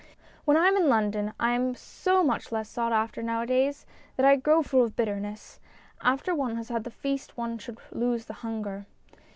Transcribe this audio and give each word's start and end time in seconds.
When 0.45 0.57
I 0.57 0.67
am 0.67 0.75
in 0.77 0.89
London 0.89 1.31
MINIATURES 1.37 1.37
237 1.37 1.53
I 1.53 1.69
am 1.69 1.75
so 1.75 2.23
much 2.23 2.51
less 2.51 2.67
sought 2.69 2.91
after 2.91 3.21
nowadays 3.21 3.85
that 4.15 4.25
I 4.25 4.35
grow 4.35 4.63
full 4.63 4.83
of 4.83 4.95
bitterness. 4.95 5.59
After 6.01 6.33
one 6.33 6.55
has 6.55 6.69
had 6.69 6.85
the 6.85 6.89
feast 6.89 7.37
one 7.37 7.59
should 7.59 7.77
lose 7.91 8.25
the 8.25 8.33
hunger. 8.41 8.87